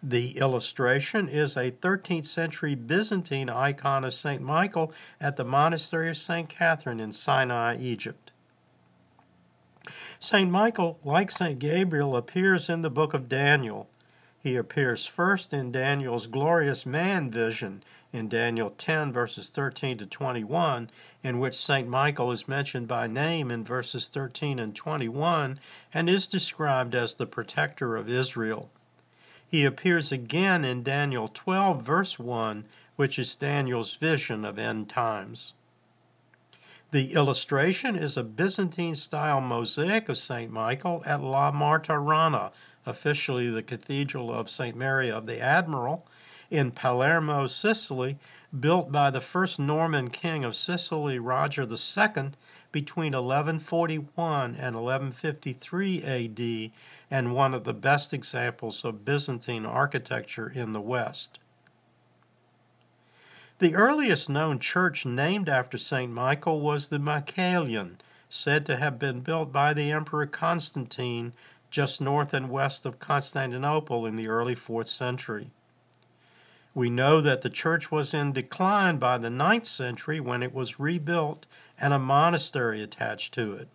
The 0.04 0.38
illustration 0.38 1.28
is 1.28 1.58
a 1.58 1.72
13th 1.72 2.26
century 2.26 2.76
Byzantine 2.76 3.50
icon 3.50 4.04
of 4.04 4.14
St. 4.14 4.40
Michael 4.40 4.94
at 5.20 5.36
the 5.36 5.44
monastery 5.44 6.10
of 6.10 6.18
St. 6.18 6.48
Catherine 6.48 7.00
in 7.00 7.12
Sinai, 7.12 7.78
Egypt. 7.80 8.32
St. 10.20 10.52
Michael, 10.52 11.00
like 11.04 11.32
St. 11.32 11.58
Gabriel, 11.58 12.16
appears 12.16 12.70
in 12.70 12.84
the 12.84 12.92
book 12.92 13.16
of 13.16 13.28
Daniel. 13.28 13.90
He 14.46 14.58
appears 14.58 15.08
first 15.08 15.54
in 15.54 15.72
Daniel's 15.72 16.28
glorious 16.28 16.86
man 16.86 17.32
vision 17.32 17.82
in 18.14 18.30
Daniel 18.30 18.70
10, 18.70 19.12
verses 19.12 19.50
13 19.50 19.98
to 19.98 20.06
21, 20.06 20.92
in 21.24 21.40
which 21.40 21.56
St. 21.56 21.88
Michael 21.88 22.32
is 22.32 22.48
mentioned 22.48 22.88
by 22.88 23.08
name 23.08 23.50
in 23.50 23.64
verses 23.64 24.08
13 24.08 24.60
and 24.60 24.75
21 24.75 25.60
and 25.92 26.08
is 26.08 26.28
described 26.28 26.94
as 26.94 27.16
the 27.16 27.25
protector 27.25 27.96
of 27.96 28.08
Israel. 28.08 28.70
He 29.48 29.66
appears 29.66 30.12
again 30.12 30.64
in 30.64 30.84
Daniel 30.84 31.28
12, 31.34 31.82
verse 31.82 32.20
1, 32.20 32.68
which 32.98 33.18
is 33.18 33.34
Daniel's 33.34 33.96
vision 33.96 34.46
of 34.46 34.60
end 34.60 34.90
times. 34.90 35.56
The 36.92 37.14
illustration 37.14 37.96
is 37.96 38.16
a 38.16 38.24
Byzantine 38.24 38.94
style 38.94 39.42
mosaic 39.42 40.08
of 40.08 40.20
St. 40.20 40.52
Michael 40.52 41.02
at 41.04 41.24
La 41.24 41.52
Martorana, 41.52 42.52
officially 42.86 43.50
the 43.50 43.63
Cathedral 43.63 44.34
of 44.34 44.50
St. 44.50 44.75
Mary 44.75 45.10
of 45.10 45.25
the 45.25 45.39
Admiral, 45.39 46.06
in 46.50 46.72
Palermo, 46.72 47.48
Sicily, 47.48 48.18
built 48.58 48.92
by 48.92 49.10
the 49.10 49.22
first 49.22 49.60
Norman 49.60 50.10
king 50.10 50.44
of 50.44 50.56
Sicily, 50.56 51.20
Roger 51.20 51.63
II, 51.63 52.32
between 52.72 53.13
1141 53.13 54.56
and 54.56 54.75
1153 54.75 56.04
AD 56.04 56.72
and 57.10 57.34
one 57.34 57.54
of 57.54 57.63
the 57.63 57.74
best 57.74 58.13
examples 58.13 58.84
of 58.84 59.06
Byzantine 59.06 59.65
architecture 59.65 60.50
in 60.50 60.74
the 60.74 60.82
West. 60.82 61.39
The 63.60 63.75
earliest 63.75 64.30
known 64.30 64.60
church 64.60 65.06
named 65.06 65.48
after 65.48 65.77
St. 65.77 66.12
Michael 66.12 66.60
was 66.60 66.89
the 66.89 67.00
Michaelion, 67.00 67.98
said 68.30 68.65
to 68.65 68.75
have 68.75 69.00
been 69.00 69.22
built 69.22 69.54
by 69.54 69.74
the 69.74 69.92
Emperor 69.92 70.25
Constantine 70.25 71.32
just 71.75 72.00
north 72.00 72.34
and 72.34 72.50
west 72.50 72.86
of 72.86 73.00
Constantinople 73.00 74.05
in 74.05 74.15
the 74.15 74.29
early 74.29 74.55
4th 74.55 74.88
century. 74.88 75.51
We 76.74 76.89
know 76.89 77.20
that 77.20 77.41
the 77.41 77.50
church 77.50 77.91
was 77.91 78.13
in 78.13 78.32
decline 78.32 78.96
by 78.96 79.17
the 79.17 79.27
9th 79.27 79.65
century 79.65 80.22
when 80.22 80.41
it 80.41 80.53
was 80.53 80.79
rebuilt 80.79 81.46
and 81.77 81.91
a 81.91 82.00
monastery 82.00 82.82
attached 82.82 83.34
to 83.34 83.51
it. 83.55 83.67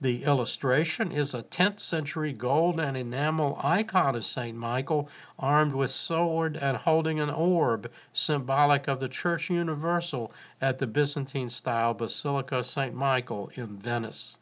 The 0.00 0.22
illustration 0.22 1.10
is 1.10 1.34
a 1.34 1.42
10th 1.42 1.80
century 1.80 2.32
gold 2.32 2.78
and 2.78 2.96
enamel 2.96 3.58
icon 3.64 4.14
of 4.14 4.24
St. 4.24 4.56
Michael, 4.56 5.08
armed 5.38 5.74
with 5.74 5.90
sword 5.90 6.56
and 6.56 6.76
holding 6.76 7.18
an 7.18 7.30
orb, 7.30 7.90
symbolic 8.12 8.86
of 8.86 9.00
the 9.00 9.08
Church 9.08 9.50
Universal 9.50 10.32
at 10.60 10.78
the 10.78 10.86
Byzantine 10.86 11.48
style 11.48 11.94
Basilica 11.94 12.62
St. 12.62 12.94
Michael 12.94 13.50
in 13.54 13.76
Venice. 13.76 14.36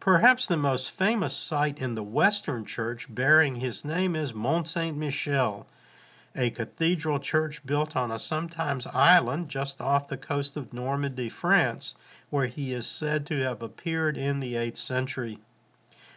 Perhaps 0.00 0.48
the 0.48 0.56
most 0.56 0.90
famous 0.90 1.36
site 1.36 1.78
in 1.78 1.94
the 1.94 2.02
Western 2.02 2.64
Church 2.64 3.14
bearing 3.14 3.56
his 3.56 3.84
name 3.84 4.16
is 4.16 4.32
Mont 4.32 4.66
Saint 4.66 4.96
Michel, 4.96 5.66
a 6.34 6.48
cathedral 6.48 7.18
church 7.18 7.66
built 7.66 7.94
on 7.94 8.10
a 8.10 8.18
sometimes 8.18 8.86
island 8.86 9.50
just 9.50 9.78
off 9.78 10.08
the 10.08 10.16
coast 10.16 10.56
of 10.56 10.72
Normandy, 10.72 11.28
France, 11.28 11.94
where 12.30 12.46
he 12.46 12.72
is 12.72 12.86
said 12.86 13.26
to 13.26 13.40
have 13.42 13.60
appeared 13.60 14.16
in 14.16 14.40
the 14.40 14.54
8th 14.54 14.78
century. 14.78 15.38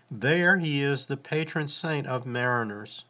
There 0.09 0.59
he 0.59 0.81
is 0.81 1.07
the 1.07 1.17
patron 1.17 1.67
saint 1.67 2.07
of 2.07 2.25
mariners. 2.25 3.03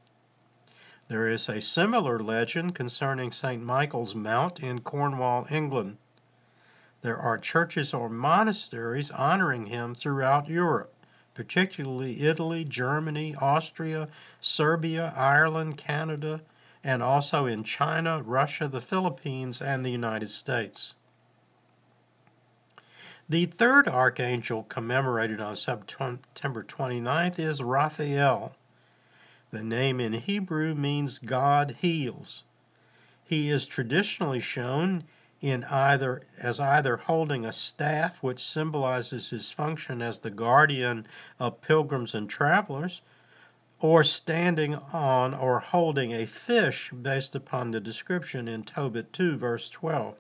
There 1.07 1.27
is 1.27 1.47
a 1.49 1.61
similar 1.61 2.17
legend 2.17 2.73
concerning 2.73 3.31
St. 3.31 3.61
Michael's 3.61 4.15
Mount 4.15 4.59
in 4.59 4.79
Cornwall, 4.79 5.45
England. 5.51 5.97
There 7.03 7.17
are 7.17 7.37
churches 7.37 7.93
or 7.93 8.07
monasteries 8.07 9.11
honoring 9.11 9.65
him 9.65 9.93
throughout 9.93 10.47
Europe, 10.47 10.93
particularly 11.33 12.21
Italy, 12.21 12.63
Germany, 12.63 13.35
Austria, 13.35 14.07
Serbia, 14.39 15.13
Ireland, 15.13 15.77
Canada, 15.77 16.41
and 16.81 17.03
also 17.03 17.45
in 17.45 17.65
China, 17.65 18.21
Russia, 18.21 18.69
the 18.69 18.79
Philippines, 18.79 19.61
and 19.61 19.83
the 19.83 19.89
United 19.89 20.29
States. 20.29 20.95
The 23.27 23.47
third 23.47 23.89
archangel 23.89 24.63
commemorated 24.63 25.41
on 25.41 25.57
September 25.57 26.63
29th 26.63 27.37
is 27.37 27.61
Raphael. 27.61 28.55
The 29.51 29.63
name 29.63 29.99
in 29.99 30.13
Hebrew 30.13 30.73
means 30.73 31.19
God 31.19 31.75
heals. 31.81 32.45
He 33.25 33.49
is 33.49 33.65
traditionally 33.65 34.39
shown 34.39 35.03
in 35.43 35.65
either 35.65 36.21
as 36.41 36.57
either 36.57 36.95
holding 36.95 37.45
a 37.45 37.51
staff 37.51 38.23
which 38.23 38.41
symbolizes 38.41 39.29
his 39.29 39.51
function 39.51 40.01
as 40.01 40.19
the 40.19 40.29
guardian 40.31 41.05
of 41.37 41.61
pilgrims 41.61 42.15
and 42.15 42.29
travelers 42.29 43.01
or 43.81 44.05
standing 44.05 44.73
on 44.93 45.33
or 45.33 45.59
holding 45.59 46.13
a 46.13 46.25
fish 46.25 46.91
based 46.91 47.35
upon 47.35 47.71
the 47.71 47.81
description 47.81 48.47
in 48.47 48.63
Tobit 48.63 49.11
2 49.11 49.35
verse 49.35 49.67
12 49.67 50.15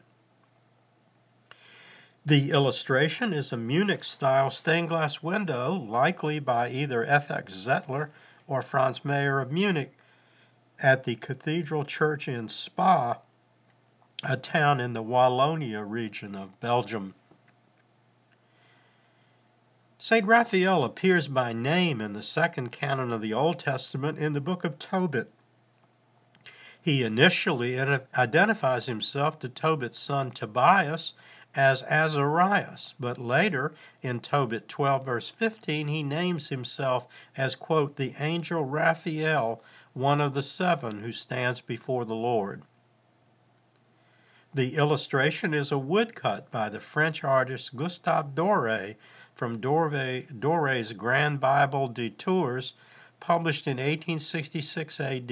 the 2.25 2.51
illustration 2.51 3.31
is 3.31 3.53
a 3.53 3.57
Munich 3.57 4.05
style 4.05 4.49
stained 4.49 4.87
glass 4.87 5.21
window, 5.21 5.73
likely 5.73 6.39
by 6.39 6.69
either 6.69 7.03
F.X. 7.03 7.53
Zettler 7.53 8.11
or 8.47 8.61
Franz 8.61 9.03
Mayer 9.03 9.41
of 9.41 9.51
Munich, 9.51 9.91
at 10.81 11.03
the 11.03 11.15
Cathedral 11.15 11.83
Church 11.83 12.29
in 12.29 12.47
Spa 12.47 13.17
a 14.23 14.37
town 14.37 14.79
in 14.79 14.93
the 14.93 15.03
Wallonia 15.03 15.83
region 15.87 16.35
of 16.35 16.59
Belgium. 16.59 17.13
St. 19.97 20.25
Raphael 20.25 20.83
appears 20.83 21.27
by 21.27 21.53
name 21.53 22.01
in 22.01 22.13
the 22.13 22.23
second 22.23 22.71
canon 22.71 23.11
of 23.11 23.21
the 23.21 23.33
Old 23.33 23.59
Testament 23.59 24.17
in 24.17 24.33
the 24.33 24.41
book 24.41 24.63
of 24.63 24.77
Tobit. 24.77 25.31
He 26.81 27.03
initially 27.03 27.79
identifies 27.79 28.87
himself 28.87 29.39
to 29.39 29.47
Tobit's 29.47 29.97
son 29.97 30.31
Tobias 30.31 31.13
as 31.55 31.83
Azarias, 31.83 32.93
but 32.99 33.17
later 33.17 33.73
in 34.01 34.19
Tobit 34.19 34.67
12, 34.67 35.05
verse 35.05 35.29
15, 35.29 35.87
he 35.87 36.03
names 36.03 36.49
himself 36.49 37.07
as, 37.37 37.55
quote, 37.55 37.95
the 37.95 38.15
angel 38.19 38.65
Raphael, 38.65 39.61
one 39.93 40.19
of 40.19 40.33
the 40.33 40.41
seven 40.41 41.01
who 41.01 41.11
stands 41.11 41.61
before 41.61 42.03
the 42.03 42.15
Lord. 42.15 42.63
The 44.55 44.75
illustration 44.75 45.53
is 45.53 45.71
a 45.71 45.79
woodcut 45.79 46.51
by 46.51 46.69
the 46.69 46.79
French 46.79 47.23
artist 47.23 47.75
Gustave 47.75 48.35
Doré 48.35 48.95
from 49.33 49.59
Doré's 49.59 50.93
Grand 50.93 51.39
Bible 51.39 51.87
de 51.87 52.11
Tours, 52.11 52.75
published 53.19 53.65
in 53.65 53.77
1866 53.77 54.99
AD. 54.99 55.31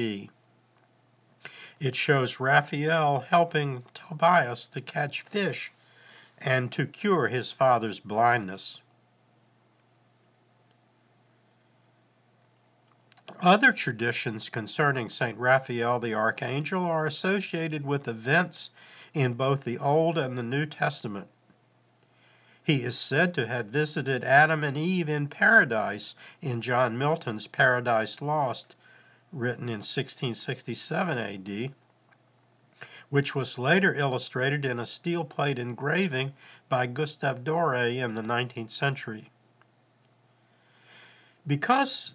It 1.80 1.96
shows 1.96 2.40
Raphael 2.40 3.20
helping 3.20 3.84
Tobias 3.94 4.66
to 4.68 4.82
catch 4.82 5.22
fish 5.22 5.72
and 6.40 6.72
to 6.72 6.88
cure 6.88 7.28
his 7.28 7.52
father's 7.52 8.00
blindness. 8.00 8.82
Other 13.42 13.72
traditions 13.72 14.50
concerning 14.50 15.10
St. 15.10 15.38
Raphael 15.38 16.00
the 16.00 16.14
Archangel 16.14 16.86
are 16.86 17.06
associated 17.06 17.86
with 17.86 18.08
events 18.08 18.72
in 19.14 19.34
both 19.34 19.64
the 19.64 19.78
Old 19.78 20.18
and 20.18 20.38
the 20.38 20.44
New 20.44 20.66
Testament. 20.66 21.28
He 22.64 22.84
is 22.84 22.98
said 22.98 23.34
to 23.34 23.48
have 23.48 23.66
visited 23.68 24.24
Adam 24.24 24.64
and 24.64 24.78
Eve 24.78 25.10
in 25.10 25.28
paradise 25.28 26.16
in 26.42 26.62
John 26.62 26.98
Milton's 26.98 27.48
Paradise 27.48 28.22
Lost, 28.22 28.76
written 29.34 29.64
in 29.64 29.82
1667 29.82 31.18
AD, 31.18 31.74
which 33.10 33.34
was 33.34 33.58
later 33.58 33.94
illustrated 33.96 34.64
in 34.64 34.80
a 34.80 34.86
steel 34.86 35.26
plate 35.26 35.58
engraving 35.58 36.34
by 36.70 36.86
Gustave 36.86 37.42
Doré 37.42 37.98
in 37.98 38.14
the 38.14 38.22
19th 38.22 38.72
century. 38.72 39.32
Because 41.46 42.14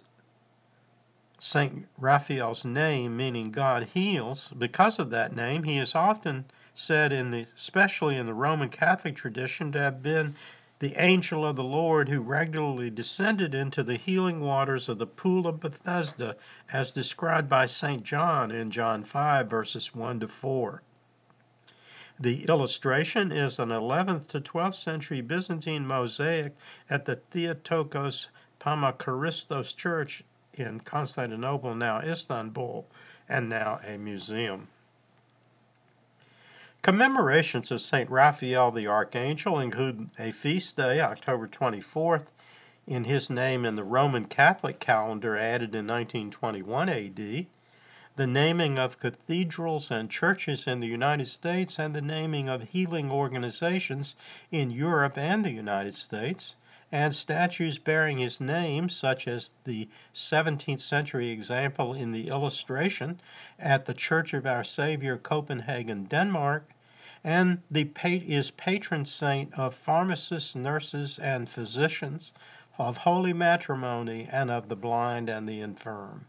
St. 1.37 1.87
Raphael's 1.97 2.65
name, 2.65 3.17
meaning 3.17 3.51
God 3.51 3.89
heals, 3.93 4.53
because 4.57 4.97
of 4.97 5.11
that 5.11 5.35
name, 5.35 5.63
he 5.63 5.77
is 5.77 5.93
often 5.93 6.45
said 6.79 7.11
in 7.11 7.31
the 7.31 7.47
especially 7.55 8.15
in 8.15 8.27
the 8.27 8.33
Roman 8.35 8.69
Catholic 8.69 9.15
tradition 9.15 9.71
to 9.71 9.79
have 9.79 10.03
been 10.03 10.35
the 10.77 10.93
angel 11.01 11.43
of 11.43 11.55
the 11.55 11.63
Lord 11.63 12.07
who 12.07 12.21
regularly 12.21 12.91
descended 12.91 13.55
into 13.55 13.81
the 13.81 13.95
healing 13.95 14.41
waters 14.41 14.87
of 14.87 14.99
the 14.99 15.07
pool 15.07 15.47
of 15.47 15.59
Bethesda 15.59 16.35
as 16.71 16.91
described 16.91 17.49
by 17.49 17.65
St. 17.65 18.03
John 18.03 18.51
in 18.51 18.69
John 18.69 19.03
5 19.03 19.49
verses 19.49 19.95
1 19.95 20.19
to 20.19 20.27
4. 20.27 20.83
The 22.19 22.45
illustration 22.45 23.31
is 23.31 23.57
an 23.57 23.69
11th 23.69 24.27
to 24.27 24.39
12th 24.39 24.75
century 24.75 25.21
Byzantine 25.21 25.87
mosaic 25.87 26.55
at 26.91 27.05
the 27.05 27.15
Theotokos 27.15 28.27
Pammakaristos 28.59 29.75
Church 29.75 30.23
in 30.53 30.79
Constantinople, 30.81 31.73
now 31.73 32.01
Istanbul, 32.01 32.87
and 33.27 33.49
now 33.49 33.79
a 33.83 33.97
museum. 33.97 34.67
Commemorations 36.81 37.69
of 37.71 37.81
St. 37.81 38.09
Raphael 38.09 38.71
the 38.71 38.87
Archangel 38.87 39.59
include 39.59 40.09
a 40.17 40.31
feast 40.31 40.77
day, 40.77 41.01
October 41.01 41.47
24th, 41.47 42.27
in 42.85 43.03
his 43.03 43.29
name 43.29 43.65
in 43.65 43.75
the 43.75 43.83
Roman 43.83 44.25
Catholic 44.25 44.79
calendar 44.79 45.35
added 45.35 45.75
in 45.75 45.85
1921 45.85 46.87
AD, 46.87 47.45
the 48.15 48.27
naming 48.27 48.79
of 48.79 48.99
cathedrals 48.99 49.91
and 49.91 50.09
churches 50.09 50.65
in 50.65 50.79
the 50.79 50.87
United 50.87 51.27
States, 51.27 51.77
and 51.77 51.93
the 51.93 52.01
naming 52.01 52.47
of 52.47 52.69
healing 52.69 53.11
organizations 53.11 54.15
in 54.49 54.71
Europe 54.71 55.17
and 55.17 55.43
the 55.43 55.51
United 55.51 55.93
States, 55.93 56.55
and 56.91 57.13
statues 57.13 57.79
bearing 57.79 58.17
his 58.17 58.39
name, 58.39 58.87
such 58.89 59.27
as 59.27 59.51
the 59.65 59.89
17th 60.13 60.79
century 60.79 61.29
example 61.29 61.93
in 61.93 62.11
the 62.11 62.29
illustration 62.29 63.19
at 63.59 63.85
the 63.85 63.93
Church 63.93 64.33
of 64.33 64.45
Our 64.45 64.63
Savior, 64.63 65.17
Copenhagen, 65.17 66.05
Denmark, 66.05 66.69
and 67.23 67.61
the 67.69 67.89
is 68.05 68.51
patron 68.51 69.03
saint 69.03 69.53
of 69.59 69.73
pharmacists, 69.73 70.55
nurses, 70.55 71.19
and 71.19 71.49
physicians, 71.49 72.31
of 72.77 72.97
holy 72.99 73.33
matrimony, 73.33 74.29
and 74.31 74.49
of 74.49 74.69
the 74.69 74.75
blind 74.75 75.29
and 75.29 75.49
the 75.49 75.59
infirm. 75.59 76.25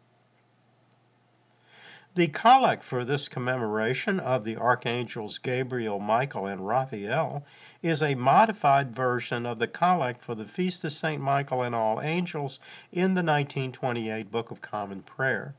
The 2.14 2.27
collect 2.27 2.83
for 2.83 3.05
this 3.05 3.29
commemoration 3.29 4.18
of 4.18 4.42
the 4.42 4.57
archangels 4.57 5.38
Gabriel, 5.38 6.01
Michael, 6.01 6.47
and 6.47 6.66
Raphael 6.66 7.44
is 7.83 8.03
a 8.03 8.14
modified 8.14 8.95
version 8.95 9.47
of 9.47 9.59
the 9.59 9.69
collect 9.69 10.23
for 10.23 10.35
the 10.35 10.45
Feast 10.45 10.85
of 10.85 10.93
St. 10.93 11.23
Michael 11.23 11.62
and 11.62 11.75
All 11.75 12.01
Angels 12.01 12.59
in 12.93 13.14
the 13.14 13.23
1928 13.23 14.31
Book 14.31 14.51
of 14.51 14.61
Common 14.61 15.03
Prayer. 15.03 15.55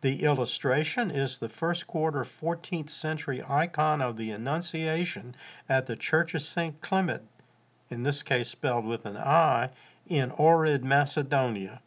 The 0.00 0.22
illustration 0.22 1.10
is 1.10 1.38
the 1.38 1.48
first 1.48 1.86
quarter 1.86 2.22
14th 2.22 2.90
century 2.90 3.42
icon 3.48 4.00
of 4.00 4.16
the 4.16 4.30
Annunciation 4.30 5.34
at 5.68 5.86
the 5.86 5.96
Church 5.96 6.34
of 6.34 6.42
St. 6.42 6.80
Clement, 6.80 7.22
in 7.90 8.02
this 8.02 8.22
case 8.22 8.48
spelled 8.48 8.84
with 8.84 9.04
an 9.06 9.16
I, 9.16 9.70
in 10.06 10.30
Ohrid, 10.30 10.82
Macedonia. 10.82 11.80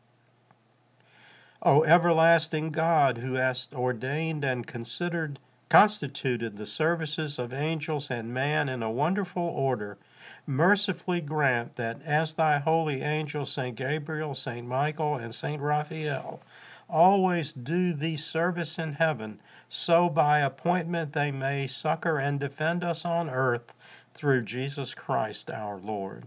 O 1.62 1.84
everlasting 1.84 2.72
God, 2.72 3.20
who 3.20 3.36
hast 3.36 3.74
ordained 3.74 4.44
and 4.44 4.66
considered 4.66 5.40
constituted 5.72 6.58
the 6.58 6.66
services 6.66 7.40
of 7.40 7.54
angels 7.54 8.12
and 8.12 8.34
man 8.34 8.68
in 8.68 8.84
a 8.84 8.92
wonderful 8.92 9.42
order, 9.42 9.98
mercifully 10.46 11.22
grant 11.22 11.78
that 11.78 12.02
as 12.04 12.34
thy 12.34 12.60
holy 12.60 13.02
angels 13.02 13.54
Saint 13.54 13.78
Gabriel, 13.78 14.36
Saint 14.36 14.68
Michael, 14.68 15.16
and 15.16 15.34
Saint 15.34 15.62
Raphael 15.62 16.42
always 16.90 17.54
do 17.54 17.94
thee 17.94 18.18
service 18.18 18.78
in 18.78 18.92
heaven, 18.96 19.40
so 19.70 20.10
by 20.10 20.40
appointment 20.40 21.14
they 21.14 21.32
may 21.32 21.68
succor 21.68 22.20
and 22.20 22.38
defend 22.38 22.84
us 22.84 23.06
on 23.06 23.30
earth 23.30 23.74
through 24.14 24.42
Jesus 24.42 24.94
Christ 24.94 25.50
our 25.50 25.78
Lord. 25.78 26.26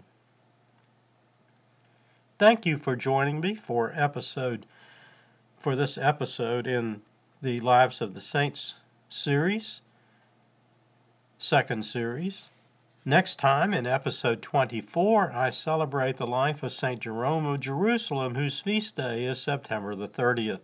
Thank 2.39 2.65
you 2.65 2.79
for 2.79 2.97
joining 2.97 3.43
me 3.43 3.55
for 3.55 3.93
episode 3.95 4.65
for 5.59 5.77
this 5.77 5.99
episode 5.99 6.67
in 6.67 7.03
the 7.43 7.61
Lives 7.61 8.01
of 8.01 8.15
the 8.15 8.23
Saints 8.23 8.77
series, 9.09 9.81
second 11.39 11.85
series. 11.85 12.49
Next 13.05 13.37
time, 13.37 13.75
in 13.75 13.87
episode 13.87 14.41
24, 14.41 15.33
I 15.33 15.51
celebrate 15.51 16.17
the 16.17 16.27
life 16.27 16.63
of 16.63 16.73
St. 16.73 17.01
Jerome 17.01 17.45
of 17.45 17.61
Jerusalem, 17.61 18.35
whose 18.35 18.61
feast 18.61 18.97
day 18.97 19.27
is 19.27 19.41
September 19.41 19.95
the 19.95 20.09
30th. 20.09 20.61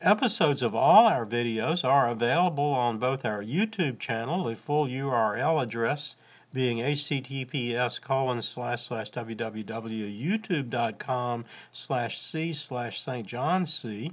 Episodes 0.00 0.62
of 0.62 0.74
all 0.74 1.06
our 1.06 1.26
videos 1.26 1.84
are 1.84 2.08
available 2.08 2.72
on 2.72 2.98
both 2.98 3.24
our 3.24 3.42
YouTube 3.42 3.98
channel, 3.98 4.44
the 4.44 4.54
full 4.54 4.86
URL 4.86 5.62
address 5.62 6.16
being 6.52 6.78
https 6.78 8.00
colon 8.00 8.40
slash 8.40 8.86
slash 8.86 9.10
www.youtube.com 9.10 11.44
slash 11.70 12.18
c 12.18 12.52
slash 12.54 13.00
St. 13.00 13.26
John 13.26 13.66
C. 13.66 14.12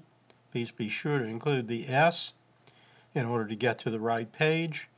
Please 0.52 0.72
be 0.72 0.90
sure 0.90 1.20
to 1.20 1.26
include 1.26 1.70
the 1.70 1.88
S 1.88 2.34
in 3.14 3.26
order 3.26 3.48
to 3.48 3.56
get 3.56 3.80
to 3.80 3.90
the 3.90 4.00
right 4.00 4.32
page 4.32 4.90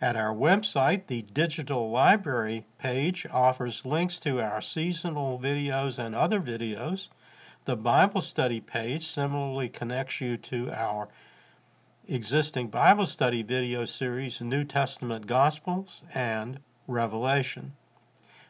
At 0.00 0.16
our 0.16 0.34
website, 0.34 1.06
the 1.06 1.22
digital 1.22 1.90
library 1.90 2.66
page 2.78 3.26
offers 3.30 3.86
links 3.86 4.20
to 4.20 4.40
our 4.40 4.60
seasonal 4.60 5.38
videos 5.38 5.98
and 5.98 6.14
other 6.14 6.40
videos. 6.40 7.08
The 7.64 7.76
Bible 7.76 8.20
study 8.20 8.60
page 8.60 9.06
similarly 9.06 9.68
connects 9.68 10.20
you 10.20 10.36
to 10.36 10.70
our 10.70 11.08
existing 12.06 12.68
Bible 12.68 13.06
study 13.06 13.42
video 13.42 13.84
series, 13.84 14.40
New 14.40 14.62
Testament 14.64 15.26
Gospels 15.26 16.04
and 16.14 16.60
Revelation. 16.86 17.72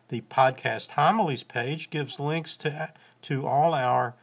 The 0.09 0.21
podcast 0.23 0.93
homilies 0.93 1.43
page 1.43 1.91
gives 1.91 2.21
links 2.21 2.57
to, 2.59 2.93
to 3.23 3.47
all 3.47 3.75
our 3.75 4.15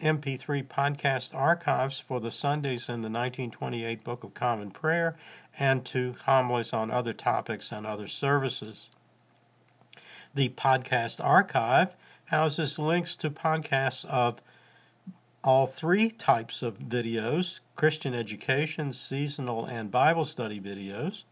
MP3 0.00 0.66
podcast 0.66 1.34
archives 1.34 2.00
for 2.00 2.20
the 2.20 2.30
Sundays 2.30 2.88
in 2.88 3.02
the 3.02 3.08
1928 3.08 4.02
Book 4.04 4.24
of 4.24 4.34
Common 4.34 4.70
Prayer 4.70 5.16
and 5.58 5.84
to 5.86 6.14
homilies 6.26 6.72
on 6.72 6.90
other 6.90 7.12
topics 7.12 7.72
and 7.72 7.86
other 7.86 8.08
services. 8.08 8.90
The 10.34 10.50
podcast 10.50 11.24
archive 11.24 11.94
houses 12.26 12.78
links 12.78 13.16
to 13.16 13.30
podcasts 13.30 14.04
of 14.04 14.42
All 15.44 15.68
three 15.68 16.10
types 16.10 16.60
of 16.60 16.78
videos 16.80 17.60
Christian 17.76 18.12
education, 18.12 18.92
seasonal, 18.92 19.64
and 19.64 19.92
Bible 19.92 20.24
study 20.24 20.60
videos. 20.60 21.22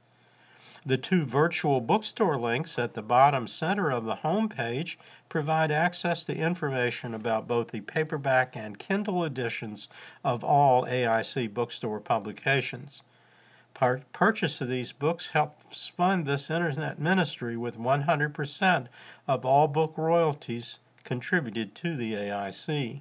The 0.87 0.99
two 0.99 1.25
virtual 1.25 1.81
bookstore 1.81 2.37
links 2.37 2.79
at 2.79 2.92
the 2.92 3.03
bottom 3.03 3.49
center 3.49 3.90
of 3.90 4.05
the 4.05 4.16
home 4.16 4.51
page 4.51 4.99
provide 5.31 5.70
access 5.70 6.25
to 6.25 6.37
information 6.37 7.14
about 7.14 7.49
both 7.49 7.68
the 7.68 7.81
paperback 7.81 8.55
and 8.55 8.79
Kindle 8.79 9.25
editions 9.25 9.88
of 10.23 10.44
all 10.44 10.85
AIC 10.85 11.55
bookstore 11.55 12.01
publications. 12.01 13.03
Purchase 14.12 14.61
of 14.61 14.68
these 14.68 14.92
books 14.92 15.29
helps 15.29 15.88
fund 15.88 16.27
this 16.27 16.51
internet 16.51 16.99
ministry 16.99 17.57
with 17.57 17.79
100% 17.79 18.87
of 19.27 19.44
all 19.47 19.66
book 19.66 19.94
royalties 19.97 20.79
contributed 21.03 21.75
to 21.75 21.97
the 21.97 22.12
AIC. 22.12 23.01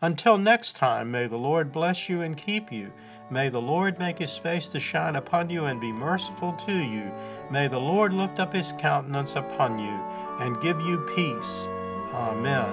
Until 0.00 0.38
next 0.38 0.76
time, 0.76 1.10
may 1.10 1.26
the 1.26 1.36
Lord 1.36 1.72
bless 1.72 2.08
you 2.08 2.22
and 2.22 2.36
keep 2.36 2.70
you. 2.70 2.92
May 3.28 3.48
the 3.48 3.60
Lord 3.60 3.98
make 3.98 4.20
his 4.20 4.36
face 4.36 4.68
to 4.68 4.78
shine 4.78 5.16
upon 5.16 5.50
you 5.50 5.64
and 5.64 5.80
be 5.80 5.90
merciful 5.90 6.52
to 6.52 6.72
you. 6.72 7.10
May 7.50 7.66
the 7.66 7.78
Lord 7.78 8.12
lift 8.12 8.38
up 8.38 8.52
his 8.52 8.72
countenance 8.78 9.34
upon 9.34 9.80
you 9.80 10.00
and 10.40 10.60
give 10.60 10.80
you 10.80 10.98
peace. 11.16 11.66
Amen. 12.12 12.72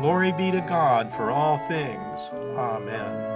Glory 0.00 0.32
be 0.32 0.50
to 0.50 0.60
God 0.60 1.08
for 1.08 1.30
all 1.30 1.58
things. 1.68 2.30
Amen. 2.56 3.30